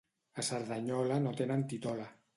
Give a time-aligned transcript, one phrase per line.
[0.35, 2.13] A Cerdanyola no tenen titola.